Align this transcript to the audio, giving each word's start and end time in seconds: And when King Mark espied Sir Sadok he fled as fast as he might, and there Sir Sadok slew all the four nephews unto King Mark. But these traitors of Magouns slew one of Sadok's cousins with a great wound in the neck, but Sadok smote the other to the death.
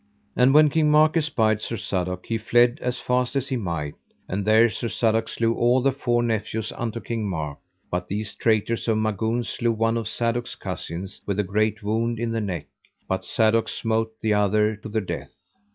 And 0.35 0.51
when 0.51 0.71
King 0.71 0.89
Mark 0.89 1.15
espied 1.15 1.61
Sir 1.61 1.77
Sadok 1.77 2.25
he 2.25 2.39
fled 2.39 2.79
as 2.81 2.99
fast 2.99 3.35
as 3.35 3.49
he 3.49 3.55
might, 3.55 3.93
and 4.27 4.43
there 4.45 4.67
Sir 4.67 4.87
Sadok 4.87 5.29
slew 5.29 5.53
all 5.53 5.79
the 5.79 5.91
four 5.91 6.23
nephews 6.23 6.71
unto 6.75 6.99
King 6.99 7.29
Mark. 7.29 7.59
But 7.91 8.07
these 8.07 8.33
traitors 8.33 8.87
of 8.87 8.97
Magouns 8.97 9.47
slew 9.47 9.71
one 9.71 9.97
of 9.97 10.07
Sadok's 10.07 10.55
cousins 10.55 11.21
with 11.27 11.39
a 11.39 11.43
great 11.43 11.83
wound 11.83 12.19
in 12.19 12.31
the 12.31 12.41
neck, 12.41 12.65
but 13.07 13.23
Sadok 13.23 13.69
smote 13.69 14.11
the 14.21 14.33
other 14.33 14.75
to 14.77 14.89
the 14.89 15.01
death. 15.01 15.35